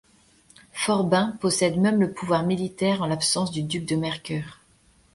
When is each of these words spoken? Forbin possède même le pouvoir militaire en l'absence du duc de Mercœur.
Forbin 0.71 1.37
possède 1.41 1.77
même 1.77 1.99
le 1.99 2.11
pouvoir 2.11 2.41
militaire 2.41 3.03
en 3.03 3.05
l'absence 3.05 3.51
du 3.51 3.61
duc 3.61 3.85
de 3.85 3.95
Mercœur. 3.95 4.59